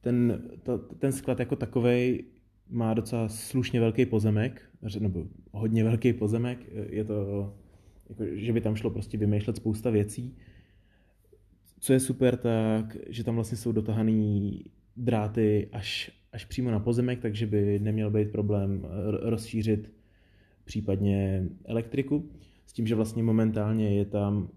Ten, 0.00 0.42
to, 0.62 0.78
ten 0.78 1.12
sklad 1.12 1.40
jako 1.40 1.56
takový 1.56 2.24
má 2.70 2.94
docela 2.94 3.28
slušně 3.28 3.80
velký 3.80 4.06
pozemek, 4.06 4.62
nebo 4.98 5.26
hodně 5.52 5.84
velký 5.84 6.12
pozemek. 6.12 6.58
Je 6.90 7.04
to, 7.04 7.54
jako, 8.08 8.24
že 8.32 8.52
by 8.52 8.60
tam 8.60 8.76
šlo 8.76 8.90
prostě 8.90 9.18
vymýšlet 9.18 9.56
spousta 9.56 9.90
věcí. 9.90 10.36
Co 11.80 11.92
je 11.92 12.00
super, 12.00 12.36
tak, 12.36 12.96
že 13.08 13.24
tam 13.24 13.34
vlastně 13.34 13.58
jsou 13.58 13.72
dotahaný 13.72 14.64
dráty 14.96 15.68
až, 15.72 16.10
až 16.32 16.44
přímo 16.44 16.70
na 16.70 16.80
pozemek, 16.80 17.20
takže 17.20 17.46
by 17.46 17.78
neměl 17.78 18.10
být 18.10 18.32
problém 18.32 18.86
rozšířit 19.22 19.92
případně 20.64 21.48
elektriku. 21.64 22.28
S 22.66 22.72
tím, 22.72 22.86
že 22.86 22.94
vlastně 22.94 23.22
momentálně 23.22 23.96
je 23.96 24.04
tam 24.04 24.48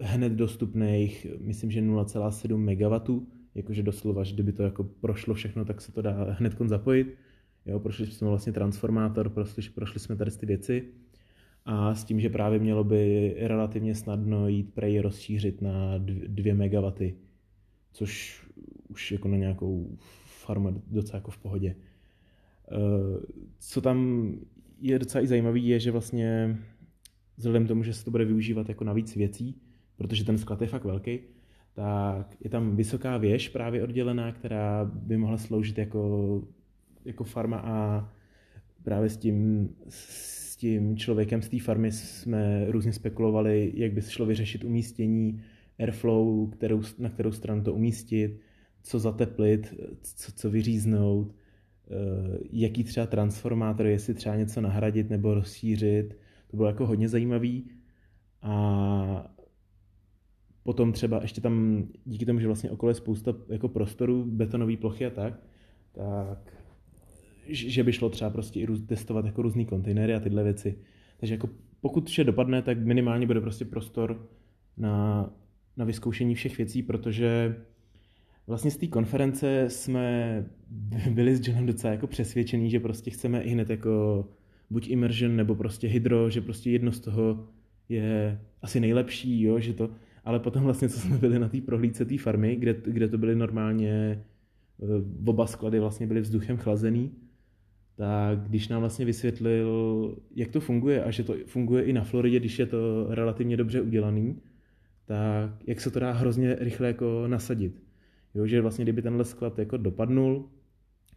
hned 0.00 0.32
dostupných, 0.32 1.26
myslím, 1.40 1.70
že 1.70 1.82
0,7 1.82 2.56
MW, 2.56 3.22
jakože 3.54 3.82
doslova, 3.82 4.24
že 4.24 4.34
kdyby 4.34 4.52
to 4.52 4.62
jako 4.62 4.84
prošlo 4.84 5.34
všechno, 5.34 5.64
tak 5.64 5.80
se 5.80 5.92
to 5.92 6.02
dá 6.02 6.26
hned 6.30 6.56
zapojit. 6.66 7.14
Jo, 7.66 7.80
prošli 7.80 8.06
jsme 8.06 8.28
vlastně 8.28 8.52
transformátor, 8.52 9.28
prošli, 9.28 9.62
prošli 9.74 10.00
jsme 10.00 10.16
tady 10.16 10.30
ty 10.30 10.46
věci 10.46 10.84
a 11.64 11.94
s 11.94 12.04
tím, 12.04 12.20
že 12.20 12.30
právě 12.30 12.58
mělo 12.58 12.84
by 12.84 13.34
relativně 13.38 13.94
snadno 13.94 14.48
jít 14.48 14.74
prej 14.74 15.00
rozšířit 15.00 15.62
na 15.62 15.98
2 15.98 16.54
MW, 16.54 17.12
což 17.92 18.42
už 18.88 19.12
jako 19.12 19.28
na 19.28 19.36
nějakou 19.36 19.96
farmu 20.46 20.82
docela 20.86 21.16
jako 21.16 21.30
v 21.30 21.38
pohodě. 21.38 21.76
Eh, 22.72 23.20
co 23.58 23.80
tam 23.80 24.30
je 24.80 24.98
docela 24.98 25.24
i 25.24 25.26
zajímavý, 25.26 25.68
je, 25.68 25.80
že 25.80 25.90
vlastně 25.90 26.58
vzhledem 27.36 27.64
k 27.64 27.68
tomu, 27.68 27.82
že 27.82 27.94
se 27.94 28.04
to 28.04 28.10
bude 28.10 28.24
využívat 28.24 28.68
jako 28.68 28.84
navíc 28.84 29.16
věcí, 29.16 29.60
protože 29.96 30.24
ten 30.24 30.38
sklad 30.38 30.62
je 30.62 30.68
fakt 30.68 30.84
velký, 30.84 31.18
tak 31.72 32.36
je 32.40 32.50
tam 32.50 32.76
vysoká 32.76 33.16
věž 33.16 33.48
právě 33.48 33.82
oddělená, 33.82 34.32
která 34.32 34.84
by 34.84 35.16
mohla 35.16 35.38
sloužit 35.38 35.78
jako, 35.78 36.42
jako 37.04 37.24
farma 37.24 37.56
a 37.56 38.08
právě 38.82 39.10
s 39.10 39.16
tím, 39.16 39.68
s 39.88 40.56
tím 40.56 40.96
člověkem 40.96 41.42
z 41.42 41.48
té 41.48 41.60
farmy 41.60 41.92
jsme 41.92 42.64
různě 42.68 42.92
spekulovali, 42.92 43.72
jak 43.74 43.92
by 43.92 44.02
se 44.02 44.10
šlo 44.10 44.26
vyřešit 44.26 44.64
umístění 44.64 45.42
airflow, 45.78 46.50
kterou, 46.50 46.82
na 46.98 47.08
kterou 47.08 47.32
stranu 47.32 47.62
to 47.62 47.74
umístit, 47.74 48.40
co 48.86 48.98
zateplit, 48.98 49.74
co, 50.02 50.32
co 50.32 50.50
vyříznout, 50.50 51.34
Eh, 51.90 52.38
jaký 52.52 52.84
třeba 52.84 53.06
transformátor, 53.06 53.86
jestli 53.86 54.14
třeba 54.14 54.36
něco 54.36 54.60
nahradit 54.60 55.10
nebo 55.10 55.34
rozšířit. 55.34 56.18
To 56.48 56.56
bylo 56.56 56.68
jako 56.68 56.86
hodně 56.86 57.08
zajímavý. 57.08 57.70
A 58.42 59.34
potom 60.62 60.92
třeba 60.92 61.22
ještě 61.22 61.40
tam, 61.40 61.84
díky 62.04 62.26
tomu, 62.26 62.40
že 62.40 62.46
vlastně 62.46 62.70
okolo 62.70 62.90
je 62.90 62.94
spousta 62.94 63.34
jako 63.48 63.68
prostorů, 63.68 64.24
betonové 64.24 64.76
plochy 64.76 65.06
a 65.06 65.10
tak, 65.10 65.40
tak 65.92 66.52
že 67.48 67.84
by 67.84 67.92
šlo 67.92 68.10
třeba 68.10 68.30
prostě 68.30 68.60
i 68.60 68.66
testovat 68.66 69.24
jako 69.24 69.42
různý 69.42 69.66
kontejnery 69.66 70.14
a 70.14 70.20
tyhle 70.20 70.44
věci. 70.44 70.78
Takže 71.16 71.34
jako 71.34 71.48
pokud 71.80 72.08
vše 72.08 72.24
dopadne, 72.24 72.62
tak 72.62 72.78
minimálně 72.78 73.26
bude 73.26 73.40
prostě 73.40 73.64
prostor 73.64 74.28
na, 74.76 75.30
na 75.76 75.84
vyzkoušení 75.84 76.34
všech 76.34 76.56
věcí, 76.58 76.82
protože 76.82 77.56
Vlastně 78.46 78.70
z 78.70 78.76
té 78.76 78.86
konference 78.86 79.64
jsme 79.70 80.44
byli 81.10 81.36
s 81.36 81.48
Johnem 81.48 81.66
docela 81.66 81.92
jako 81.92 82.06
přesvědčení, 82.06 82.70
že 82.70 82.80
prostě 82.80 83.10
chceme 83.10 83.42
i 83.42 83.50
hned 83.50 83.70
jako 83.70 84.24
buď 84.70 84.88
immersion 84.88 85.36
nebo 85.36 85.54
prostě 85.54 85.88
hydro, 85.88 86.30
že 86.30 86.40
prostě 86.40 86.70
jedno 86.70 86.92
z 86.92 87.00
toho 87.00 87.48
je 87.88 88.40
asi 88.62 88.80
nejlepší, 88.80 89.42
jo, 89.42 89.58
že 89.58 89.72
to, 89.72 89.90
ale 90.24 90.40
potom 90.40 90.62
vlastně, 90.62 90.88
co 90.88 91.00
jsme 91.00 91.18
byli 91.18 91.38
na 91.38 91.48
té 91.48 91.60
prohlídce 91.60 92.04
té 92.04 92.18
farmy, 92.18 92.56
kde, 92.56 92.76
kde 92.84 93.08
to 93.08 93.18
byly 93.18 93.36
normálně, 93.36 94.24
eh, 94.82 94.86
oba 95.26 95.46
sklady 95.46 95.80
vlastně 95.80 96.06
byly 96.06 96.20
vzduchem 96.20 96.56
chlazený, 96.56 97.12
tak 97.96 98.40
když 98.40 98.68
nám 98.68 98.80
vlastně 98.80 99.04
vysvětlil, 99.04 100.16
jak 100.34 100.50
to 100.50 100.60
funguje 100.60 101.04
a 101.04 101.10
že 101.10 101.24
to 101.24 101.34
funguje 101.46 101.82
i 101.82 101.92
na 101.92 102.04
Floridě, 102.04 102.40
když 102.40 102.58
je 102.58 102.66
to 102.66 103.06
relativně 103.08 103.56
dobře 103.56 103.80
udělaný, 103.80 104.40
tak 105.04 105.50
jak 105.66 105.80
se 105.80 105.90
to 105.90 106.00
dá 106.00 106.12
hrozně 106.12 106.56
rychle 106.60 106.86
jako 106.86 107.24
nasadit. 107.26 107.85
Jo, 108.36 108.46
že 108.46 108.60
vlastně 108.60 108.84
kdyby 108.84 109.02
tenhle 109.02 109.24
sklad 109.24 109.58
jako 109.58 109.76
dopadnul, 109.76 110.48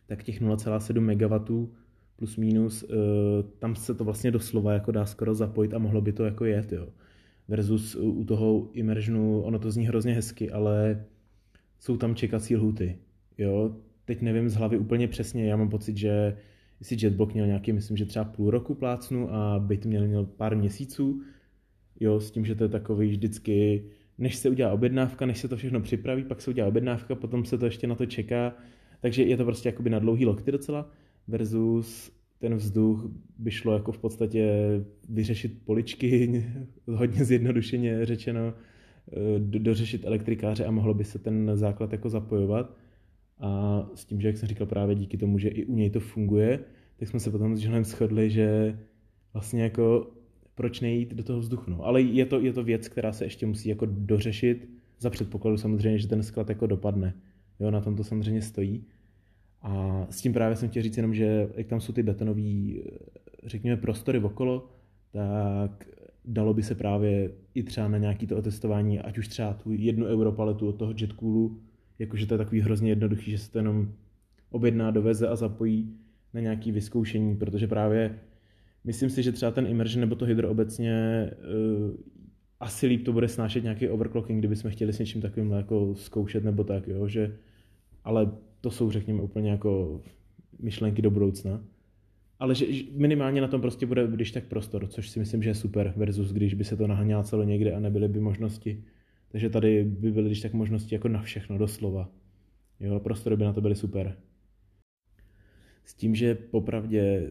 tak 0.07 0.23
těch 0.23 0.41
0,7 0.41 0.99
MW 1.01 1.67
plus 2.15 2.37
minus, 2.37 2.83
eh, 2.83 2.95
tam 3.59 3.75
se 3.75 3.93
to 3.93 4.03
vlastně 4.03 4.31
doslova 4.31 4.73
jako 4.73 4.91
dá 4.91 5.05
skoro 5.05 5.35
zapojit 5.35 5.73
a 5.73 5.77
mohlo 5.77 6.01
by 6.01 6.13
to 6.13 6.25
jako 6.25 6.45
jet, 6.45 6.71
jo. 6.71 6.87
Versus 7.47 7.95
u 7.95 8.23
toho 8.25 8.69
immersionu, 8.73 9.41
ono 9.41 9.59
to 9.59 9.71
zní 9.71 9.87
hrozně 9.87 10.13
hezky, 10.13 10.51
ale 10.51 11.05
jsou 11.79 11.97
tam 11.97 12.15
čekací 12.15 12.55
lhuty, 12.55 12.97
jo. 13.37 13.75
Teď 14.05 14.21
nevím 14.21 14.49
z 14.49 14.55
hlavy 14.55 14.77
úplně 14.77 15.07
přesně, 15.07 15.45
já 15.45 15.57
mám 15.57 15.69
pocit, 15.69 15.97
že 15.97 16.37
jestli 16.79 16.97
Jetblock 16.99 17.33
měl 17.33 17.47
nějaký, 17.47 17.71
myslím, 17.71 17.97
že 17.97 18.05
třeba 18.05 18.25
půl 18.25 18.51
roku 18.51 18.75
plácnu 18.75 19.33
a 19.33 19.59
byt 19.59 19.85
měl, 19.85 20.07
měl 20.07 20.25
pár 20.25 20.55
měsíců, 20.55 21.21
jo, 21.99 22.19
s 22.19 22.31
tím, 22.31 22.45
že 22.45 22.55
to 22.55 22.63
je 22.63 22.69
takový 22.69 23.09
vždycky, 23.09 23.83
než 24.19 24.35
se 24.35 24.49
udělá 24.49 24.71
objednávka, 24.71 25.25
než 25.25 25.37
se 25.37 25.47
to 25.47 25.57
všechno 25.57 25.81
připraví, 25.81 26.23
pak 26.23 26.41
se 26.41 26.49
udělá 26.49 26.67
objednávka, 26.67 27.15
potom 27.15 27.45
se 27.45 27.57
to 27.57 27.65
ještě 27.65 27.87
na 27.87 27.95
to 27.95 28.05
čeká. 28.05 28.53
Takže 29.01 29.23
je 29.23 29.37
to 29.37 29.45
prostě 29.45 29.69
jakoby 29.69 29.89
na 29.89 29.99
dlouhý 29.99 30.25
lokty 30.25 30.51
docela 30.51 30.91
versus 31.27 32.11
ten 32.39 32.55
vzduch 32.55 33.11
by 33.37 33.51
šlo 33.51 33.73
jako 33.73 33.91
v 33.91 33.97
podstatě 33.97 34.55
vyřešit 35.09 35.65
poličky, 35.65 36.45
hodně 36.87 37.25
zjednodušeně 37.25 38.05
řečeno, 38.05 38.53
eh, 39.11 39.39
dořešit 39.39 40.05
elektrikáře 40.05 40.65
a 40.65 40.71
mohlo 40.71 40.93
by 40.93 41.03
se 41.03 41.19
ten 41.19 41.51
základ 41.53 41.91
jako 41.91 42.09
zapojovat. 42.09 42.77
A 43.39 43.83
s 43.95 44.05
tím, 44.05 44.21
že 44.21 44.27
jak 44.27 44.37
jsem 44.37 44.49
říkal 44.49 44.67
právě 44.67 44.95
díky 44.95 45.17
tomu, 45.17 45.37
že 45.39 45.49
i 45.49 45.65
u 45.65 45.75
něj 45.75 45.89
to 45.89 45.99
funguje, 45.99 46.59
tak 46.97 47.07
jsme 47.07 47.19
se 47.19 47.31
potom 47.31 47.55
s 47.55 47.63
Johnem 47.63 47.83
shodli, 47.83 48.29
že 48.29 48.79
vlastně 49.33 49.63
jako 49.63 50.11
proč 50.59 50.79
nejít 50.79 51.13
do 51.13 51.23
toho 51.23 51.39
vzduchu. 51.39 51.71
No. 51.71 51.85
Ale 51.85 52.01
je 52.01 52.25
to, 52.25 52.39
je 52.39 52.53
to 52.53 52.63
věc, 52.63 52.87
která 52.87 53.11
se 53.13 53.25
ještě 53.25 53.45
musí 53.45 53.69
jako 53.69 53.85
dořešit 53.85 54.69
za 54.99 55.09
předpokladu 55.09 55.57
samozřejmě, 55.57 55.99
že 55.99 56.07
ten 56.07 56.23
sklad 56.23 56.49
jako 56.49 56.67
dopadne. 56.67 57.13
Jo, 57.59 57.71
na 57.71 57.81
tom 57.81 57.95
to 57.95 58.03
samozřejmě 58.03 58.41
stojí. 58.41 58.83
A 59.61 60.05
s 60.09 60.21
tím 60.21 60.33
právě 60.33 60.55
jsem 60.55 60.69
chtěl 60.69 60.83
říct 60.83 60.97
jenom, 60.97 61.13
že 61.13 61.49
jak 61.55 61.67
tam 61.67 61.81
jsou 61.81 61.93
ty 61.93 62.03
betonové, 62.03 62.41
řekněme, 63.43 63.77
prostory 63.77 64.19
okolo, 64.19 64.69
tak 65.11 65.89
dalo 66.25 66.53
by 66.53 66.63
se 66.63 66.75
právě 66.75 67.31
i 67.53 67.63
třeba 67.63 67.87
na 67.87 67.97
nějaký 67.97 68.27
to 68.27 68.37
otestování, 68.37 68.99
ať 68.99 69.17
už 69.17 69.27
třeba 69.27 69.53
tu 69.53 69.71
jednu 69.71 70.05
europaletu 70.05 70.67
od 70.67 70.75
toho 70.75 70.93
jetcoolu, 71.01 71.59
jakože 71.99 72.25
to 72.25 72.33
je 72.33 72.37
takový 72.37 72.61
hrozně 72.61 72.91
jednoduchý, 72.91 73.31
že 73.31 73.37
se 73.37 73.51
to 73.51 73.57
jenom 73.57 73.91
objedná, 74.49 74.91
doveze 74.91 75.27
a 75.27 75.35
zapojí 75.35 75.95
na 76.33 76.41
nějaký 76.41 76.71
vyzkoušení, 76.71 77.35
protože 77.35 77.67
právě 77.67 78.19
Myslím 78.83 79.09
si, 79.09 79.23
že 79.23 79.31
třeba 79.31 79.51
ten 79.51 79.67
immersion 79.67 80.01
nebo 80.01 80.15
to 80.15 80.25
hydro 80.25 80.49
obecně 80.49 81.25
uh, 81.31 81.95
asi 82.59 82.87
líp 82.87 83.05
to 83.05 83.13
bude 83.13 83.27
snášet 83.27 83.63
nějaký 83.63 83.89
overclocking, 83.89 84.39
kdybychom 84.39 84.71
chtěli 84.71 84.93
s 84.93 84.99
něčím 84.99 85.21
takovým 85.21 85.51
jako 85.51 85.95
zkoušet 85.95 86.43
nebo 86.43 86.63
tak, 86.63 86.87
jo, 86.87 87.07
že, 87.07 87.37
ale 88.03 88.31
to 88.61 88.71
jsou 88.71 88.91
řekněme 88.91 89.21
úplně 89.21 89.51
jako 89.51 90.01
myšlenky 90.59 91.01
do 91.01 91.11
budoucna. 91.11 91.63
ale 92.39 92.55
že, 92.55 92.73
že 92.73 92.83
minimálně 92.91 93.41
na 93.41 93.47
tom 93.47 93.61
prostě 93.61 93.85
bude 93.85 94.07
když 94.07 94.31
tak 94.31 94.43
prostor, 94.43 94.87
což 94.87 95.09
si 95.09 95.19
myslím, 95.19 95.43
že 95.43 95.49
je 95.49 95.55
super, 95.55 95.93
versus 95.97 96.31
když 96.31 96.53
by 96.53 96.63
se 96.63 96.77
to 96.77 96.87
nahánělo 96.87 97.43
někde 97.43 97.73
a 97.73 97.79
nebyly 97.79 98.07
by 98.07 98.19
možnosti. 98.19 98.83
Takže 99.31 99.49
tady 99.49 99.83
by 99.83 100.11
byly 100.11 100.25
když 100.25 100.41
tak 100.41 100.53
možnosti 100.53 100.95
jako 100.95 101.07
na 101.07 101.21
všechno, 101.21 101.57
doslova. 101.57 102.09
Jo, 102.79 102.99
prostory 102.99 103.37
by 103.37 103.43
na 103.43 103.53
to 103.53 103.61
byly 103.61 103.75
super. 103.75 104.17
S 105.85 105.93
tím, 105.93 106.15
že 106.15 106.35
popravdě 106.35 107.29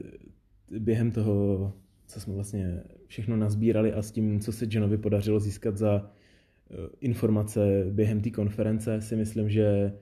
během 0.71 1.11
toho, 1.11 1.73
co 2.07 2.21
jsme 2.21 2.35
vlastně 2.35 2.83
všechno 3.07 3.37
nazbírali 3.37 3.93
a 3.93 4.03
s 4.03 4.11
tím, 4.11 4.41
co 4.41 4.53
se 4.53 4.67
Johnovi 4.69 4.99
podařilo 4.99 5.41
získat 5.41 5.77
za 5.77 6.11
eh, 6.71 6.75
informace 7.01 7.85
během 7.91 8.21
té 8.21 8.31
konference, 8.31 9.01
si 9.01 9.17
myslím, 9.17 9.51
že 9.51 9.93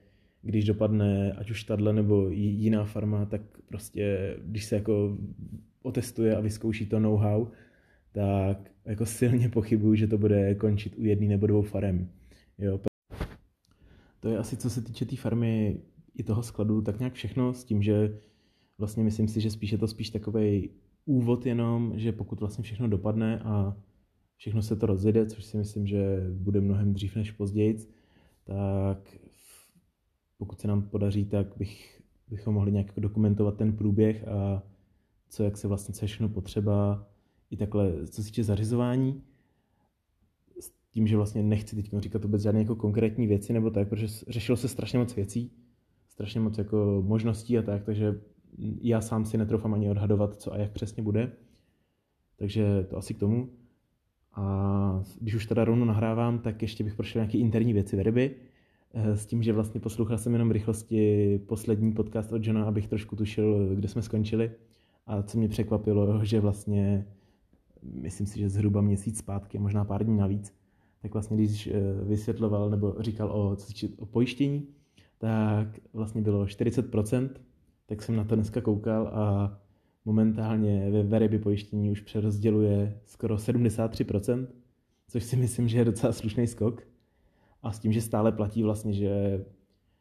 když 0.42 0.64
dopadne 0.64 1.32
ať 1.32 1.50
už 1.50 1.64
tahle 1.64 1.92
nebo 1.92 2.28
jiná 2.30 2.85
farma, 2.85 3.25
tak 3.25 3.40
prostě, 3.68 4.37
když 4.44 4.64
se 4.64 4.76
jako 4.76 5.18
otestuje 5.82 6.37
a 6.37 6.40
vyzkouší 6.40 6.87
to 6.87 7.00
know-how, 7.00 7.46
tak 8.12 8.70
jako 8.85 9.06
silně 9.06 9.49
pochybuju, 9.49 9.94
že 9.94 10.06
to 10.06 10.18
bude 10.18 10.54
končit 10.54 10.99
u 10.99 11.04
jedné 11.04 11.28
nebo 11.28 11.46
dvou 11.46 11.62
farem. 11.62 12.11
Jo. 12.58 12.80
To 14.20 14.28
je 14.28 14.38
asi 14.38 14.56
co 14.56 14.70
se 14.70 14.82
týče 14.82 15.04
té 15.04 15.08
tý 15.08 15.16
farmy 15.16 15.80
i 16.14 16.23
toho 16.23 16.42
skladu, 16.42 16.82
tak 16.82 16.99
nějak 16.99 17.14
všechno 17.14 17.54
s 17.54 17.64
tím, 17.64 17.82
že 17.82 18.18
vlastně 18.78 19.04
myslím 19.04 19.28
si, 19.28 19.40
že 19.40 19.50
spíš 19.50 19.73
je 19.73 19.78
to 19.78 19.88
spíš 19.88 20.11
takový 20.11 20.71
úvod 21.04 21.47
jenom, 21.47 21.92
že 21.97 22.12
pokud 22.12 22.40
vlastně 22.40 22.64
všechno 22.64 22.88
dopadne 22.88 23.40
a 23.40 23.76
všechno 24.37 24.62
se 24.62 24.76
to 24.76 24.87
rozjede, 24.87 25.26
což 25.26 25.45
si 25.45 25.56
myslím, 25.56 25.87
že 25.87 26.26
bude 26.33 26.61
mnohem 26.61 26.95
dřív 26.95 27.16
než 27.16 27.30
později, 27.30 27.78
tak 28.45 29.16
pokud 30.38 30.61
se 30.61 30.68
nám 30.68 30.83
podaří, 30.83 31.25
tak 31.25 31.56
bych, 31.56 32.02
bychom 32.28 32.54
mohli 32.54 32.73
nějak 32.73 32.92
dokumentovat 32.97 33.56
ten 33.56 33.76
průběh 33.76 34.28
a 34.28 34.62
co, 35.28 35.42
jak 35.42 35.56
se 35.56 35.68
vlastně, 35.68 36.06
všechno 36.06 36.28
potřeba, 36.28 37.06
i 37.50 37.56
takhle, 37.56 38.06
co 38.06 38.23
se 38.23 38.28
týče 38.28 38.45
zařizování, 38.45 39.23
s 40.61 40.71
tím, 40.90 41.06
že 41.06 41.16
vlastně 41.16 41.42
nechci 41.42 41.76
teď 41.76 41.90
říkat 41.99 42.25
vůbec 42.25 42.42
žádné 42.42 42.61
jako 42.61 42.76
konkrétní 42.76 43.26
věci 43.26 43.52
nebo 43.52 43.71
tak, 43.71 43.88
protože 43.88 44.25
řešilo 44.28 44.56
se 44.56 44.68
strašně 44.68 44.99
moc 44.99 45.16
věcí, 45.16 45.52
strašně 46.09 46.40
moc 46.40 46.59
jako 46.59 47.02
možností 47.06 47.59
a 47.59 47.62
tak, 47.62 47.85
takže 47.85 48.21
já 48.58 49.00
sám 49.00 49.25
si 49.25 49.38
netroufám 49.38 49.75
ani 49.75 49.90
odhadovat, 49.90 50.40
co 50.40 50.52
a 50.52 50.58
jak 50.58 50.72
přesně 50.72 51.02
bude. 51.02 51.32
Takže 52.36 52.86
to 52.90 52.96
asi 52.96 53.14
k 53.14 53.18
tomu. 53.18 53.48
A 54.32 55.02
když 55.20 55.34
už 55.34 55.46
teda 55.46 55.64
rovnou 55.64 55.84
nahrávám, 55.84 56.38
tak 56.38 56.62
ještě 56.62 56.84
bych 56.84 56.94
prošel 56.94 57.20
nějaké 57.20 57.38
interní 57.38 57.72
věci 57.72 58.02
ryby. 58.02 58.34
Eh, 58.94 59.16
s 59.16 59.26
tím, 59.26 59.42
že 59.42 59.52
vlastně 59.52 59.80
poslouchal 59.80 60.18
jsem 60.18 60.32
jenom 60.32 60.48
v 60.48 60.52
rychlosti 60.52 61.38
poslední 61.46 61.92
podcast 61.92 62.32
od 62.32 62.46
Johna, 62.46 62.64
abych 62.64 62.88
trošku 62.88 63.16
tušil, 63.16 63.75
kde 63.75 63.88
jsme 63.88 64.02
skončili. 64.02 64.50
A 65.06 65.22
co 65.22 65.38
mě 65.38 65.48
překvapilo, 65.48 66.25
že 66.25 66.40
vlastně, 66.40 67.06
myslím 67.82 68.26
si, 68.26 68.38
že 68.38 68.48
zhruba 68.48 68.80
měsíc 68.80 69.18
zpátky, 69.18 69.58
možná 69.58 69.84
pár 69.84 70.04
dní 70.04 70.16
navíc, 70.16 70.54
tak 71.02 71.12
vlastně 71.12 71.36
když 71.36 71.66
eh, 71.66 71.72
vysvětloval 72.02 72.70
nebo 72.70 72.94
říkal 72.98 73.30
o, 73.30 73.56
o 73.98 74.06
pojištění, 74.06 74.66
tak 75.18 75.68
vlastně 75.92 76.22
bylo 76.22 76.44
40%, 76.44 77.30
tak 77.87 78.02
jsem 78.02 78.16
na 78.16 78.25
to 78.25 78.35
dneska 78.35 78.61
koukal 78.61 79.09
a 79.09 79.59
momentálně 80.05 80.90
ve 80.90 81.02
Veriby 81.02 81.38
pojištění 81.38 81.90
už 81.90 82.00
přerozděluje 82.00 83.00
skoro 83.05 83.37
73%, 83.37 84.47
což 85.09 85.25
si 85.25 85.37
myslím, 85.37 85.69
že 85.69 85.78
je 85.78 85.85
docela 85.85 86.12
slušný 86.12 86.47
skok. 86.47 86.83
A 87.62 87.73
s 87.73 87.78
tím, 87.78 87.93
že 87.93 88.00
stále 88.00 88.33
platí 88.33 88.62
vlastně, 88.62 88.93
že 88.93 89.45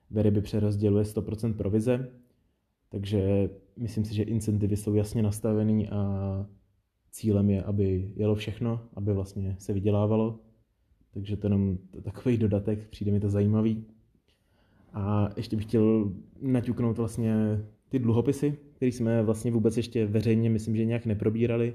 Veriby 0.09 0.41
přerozděluje 0.41 1.03
100% 1.03 1.53
provize, 1.53 2.11
takže 2.89 3.49
myslím 3.77 4.05
si, 4.05 4.15
že 4.15 4.23
incentivy 4.23 4.77
jsou 4.77 4.93
jasně 4.93 5.23
nastavený 5.23 5.89
a 5.89 6.45
cílem 7.11 7.49
je, 7.49 7.63
aby 7.63 8.11
jelo 8.15 8.35
všechno, 8.35 8.81
aby 8.93 9.13
vlastně 9.13 9.55
se 9.59 9.73
vydělávalo. 9.73 10.39
Takže 11.13 11.37
to 11.37 11.47
jenom 11.47 11.77
takový 12.01 12.37
dodatek, 12.37 12.87
přijde 12.87 13.11
mi 13.11 13.19
to 13.19 13.29
zajímavý. 13.29 13.85
A 14.93 15.29
ještě 15.37 15.55
bych 15.55 15.65
chtěl 15.65 16.13
naťuknout 16.41 16.97
vlastně 16.97 17.65
ty 17.95 17.99
dluhopisy, 17.99 18.57
které 18.73 18.91
jsme 18.91 19.23
vlastně 19.23 19.51
vůbec 19.51 19.77
ještě 19.77 20.05
veřejně, 20.05 20.49
myslím, 20.49 20.75
že 20.75 20.85
nějak 20.85 21.05
neprobírali, 21.05 21.73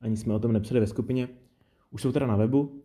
ani 0.00 0.16
jsme 0.16 0.34
o 0.34 0.38
tom 0.38 0.52
nepsali 0.52 0.80
ve 0.80 0.86
skupině. 0.86 1.28
Už 1.90 2.02
jsou 2.02 2.12
teda 2.12 2.26
na 2.26 2.36
webu. 2.36 2.82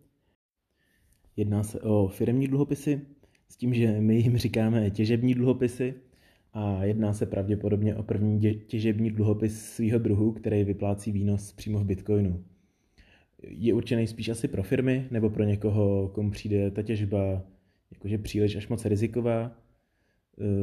Jedná 1.36 1.62
se 1.62 1.80
o 1.80 2.08
firmní 2.08 2.48
dluhopisy, 2.48 3.00
s 3.48 3.56
tím, 3.56 3.74
že 3.74 4.00
my 4.00 4.16
jim 4.16 4.36
říkáme 4.36 4.90
těžební 4.90 5.34
dluhopisy 5.34 5.94
a 6.52 6.84
jedná 6.84 7.12
se 7.12 7.26
pravděpodobně 7.26 7.96
o 7.96 8.02
první 8.02 8.40
těžební 8.54 9.10
dluhopis 9.10 9.64
svého 9.64 9.98
druhu, 9.98 10.32
který 10.32 10.64
vyplácí 10.64 11.12
výnos 11.12 11.52
přímo 11.52 11.78
v 11.78 11.84
Bitcoinu. 11.84 12.44
Je 13.42 13.74
určený 13.74 14.06
spíš 14.06 14.28
asi 14.28 14.48
pro 14.48 14.62
firmy 14.62 15.08
nebo 15.10 15.30
pro 15.30 15.44
někoho, 15.44 16.08
komu 16.08 16.30
přijde 16.30 16.70
ta 16.70 16.82
těžba 16.82 17.42
jakože 17.90 18.18
příliš 18.18 18.56
až 18.56 18.68
moc 18.68 18.84
riziková, 18.84 19.56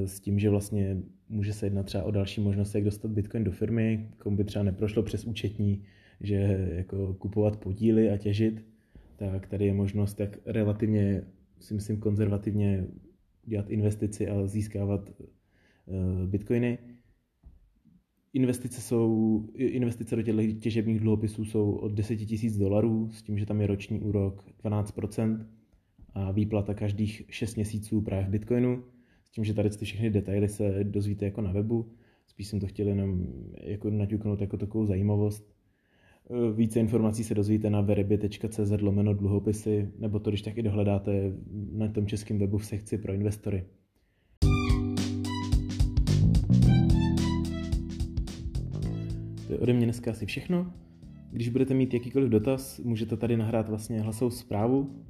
s 0.06 0.20
tím, 0.20 0.40
že 0.40 0.50
vlastně 0.50 0.98
může 1.30 1.54
se 1.54 1.66
jednat 1.66 1.86
třeba 1.86 2.04
o 2.04 2.12
další 2.12 2.42
možnost, 2.42 2.76
jak 2.76 2.84
dostat 2.84 3.12
Bitcoin 3.12 3.44
do 3.44 3.52
firmy, 3.52 4.10
komu 4.18 4.38
by 4.38 4.44
třeba 4.44 4.64
neprošlo 4.64 5.04
přes 5.04 5.26
účetní, 5.26 5.84
že 6.22 6.70
jako 6.76 7.14
kupovat 7.14 7.58
podíly 7.58 8.12
a 8.12 8.18
těžit, 8.18 8.66
tak 9.16 9.48
tady 9.48 9.66
je 9.66 9.74
možnost, 9.74 10.20
jak 10.20 10.38
relativně, 10.46 11.24
si 11.60 11.74
myslím, 11.74 12.00
konzervativně 12.00 12.88
dělat 13.46 13.70
investici 13.70 14.28
a 14.28 14.48
získávat 14.48 15.10
e, 15.10 16.28
bitcoiny. 16.28 16.78
Investice, 18.34 18.82
jsou, 18.82 19.44
investice 19.56 20.16
do 20.16 20.22
těch 20.22 20.60
těžebních 20.60 21.00
dluhopisů 21.00 21.46
jsou 21.46 21.72
od 21.72 21.92
10 21.92 22.20
000 22.44 22.58
dolarů, 22.60 23.10
s 23.12 23.24
tím, 23.24 23.38
že 23.38 23.46
tam 23.46 23.62
je 23.62 23.68
roční 23.68 24.00
úrok 24.00 24.46
12% 24.64 25.46
a 26.14 26.32
výplata 26.32 26.74
každých 26.74 27.24
6 27.30 27.56
měsíců 27.56 28.02
právě 28.02 28.26
v 28.26 28.30
Bitcoinu. 28.30 28.84
Tím, 29.36 29.43
že 29.43 29.54
tady 29.54 29.69
ty 29.69 29.86
všechny 29.86 30.10
detaily 30.10 30.50
se 30.50 30.84
dozvíte 30.84 31.26
jako 31.26 31.41
na 31.41 31.52
webu. 31.52 31.91
Spíš 32.28 32.48
jsem 32.48 32.60
to 32.60 32.67
chtěl 32.67 32.88
jenom 32.88 33.28
jako 33.63 33.89
naťuknout 33.89 34.41
jako 34.41 34.58
takovou 34.58 34.86
zajímavost. 34.86 35.56
Více 36.56 36.80
informací 36.80 37.24
se 37.24 37.34
dozvíte 37.34 37.69
na 37.69 37.82
veribě.cz 37.82 38.82
lomeno 38.82 39.13
dluhopisy, 39.13 39.91
nebo 40.00 40.19
to 40.19 40.30
když 40.30 40.41
tak 40.41 40.58
i 40.58 40.62
dohledáte 40.62 41.34
na 41.71 41.88
tom 41.88 42.08
českém 42.08 42.39
webu 42.39 42.58
v 42.58 42.65
sekci 42.65 42.98
pro 42.98 43.13
investory. 43.13 43.65
To 49.48 49.54
je 49.54 49.60
ode 49.60 49.74
mě 49.74 49.86
dneska 49.86 50.12
asi 50.12 50.26
všechno. 50.26 50.74
Když 51.32 51.50
budete 51.50 51.74
mít 51.74 51.93
jakýkoliv 51.93 52.30
dotaz, 52.30 52.80
můžete 52.80 53.17
tady 53.17 53.38
nahrát 53.38 53.69
vlastně 53.69 54.02
hlasovou 54.02 54.32
zprávu 54.32 55.06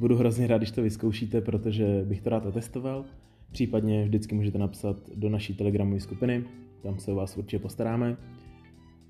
budu 0.00 0.16
hrozně 0.16 0.46
rád, 0.46 0.58
když 0.58 0.70
to 0.70 0.82
vyzkoušíte, 0.82 1.40
protože 1.40 2.04
bych 2.04 2.20
to 2.20 2.30
rád 2.30 2.46
otestoval. 2.46 3.04
Případně 3.52 4.04
vždycky 4.04 4.34
můžete 4.34 4.58
napsat 4.58 4.96
do 5.14 5.28
naší 5.28 5.54
telegramové 5.54 6.00
skupiny, 6.00 6.44
tam 6.82 6.98
se 6.98 7.12
o 7.12 7.14
vás 7.14 7.36
určitě 7.36 7.58
postaráme. 7.58 8.16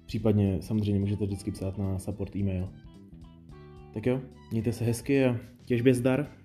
Případně 0.06 0.62
samozřejmě 0.62 1.00
můžete 1.00 1.26
vždycky 1.26 1.50
psát 1.50 1.78
na 1.78 1.98
support 1.98 2.36
e-mail. 2.36 2.68
Tak 3.94 4.06
jo, 4.06 4.20
mějte 4.50 4.72
se 4.72 4.84
hezky 4.84 5.24
a 5.24 5.36
těžbě 5.64 5.94
zdar. 5.94 6.39